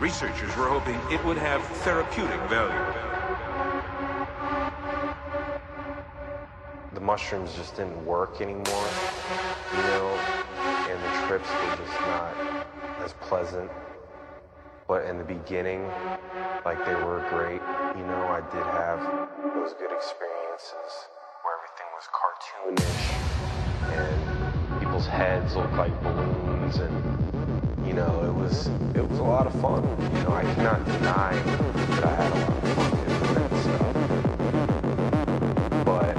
[0.00, 2.72] Researchers were hoping it would have therapeutic value.
[6.94, 8.88] The mushrooms just didn't work anymore,
[9.76, 10.08] you know,
[10.88, 12.34] and the trips were just not
[13.04, 13.70] as pleasant.
[14.88, 15.86] But in the beginning,
[16.64, 17.60] like they were great,
[17.94, 19.00] you know, I did have
[19.54, 20.92] those good experiences
[21.44, 22.99] where everything was cartoonish
[25.10, 26.94] heads looked like balloons and
[27.84, 29.82] you know, it was it was a lot of fun.
[30.14, 33.94] You know, I cannot deny that I had a lot of fun doing that stuff.
[35.84, 36.16] But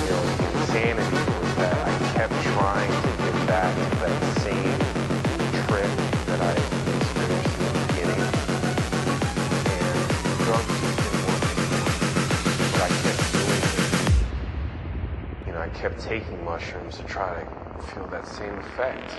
[0.00, 4.78] you know, the insanity was that I kept trying to get back to that same
[5.66, 5.92] trip
[6.26, 6.52] that I
[6.96, 8.24] experienced in the beginning.
[9.76, 9.96] And
[10.46, 10.76] drugs
[12.80, 13.64] I kept doing.
[15.46, 19.12] You know, I kept taking mushrooms to try to feel that same effect.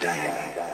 [0.00, 0.71] Dang.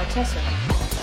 [0.00, 0.40] お茶しよ
[0.90, 0.93] う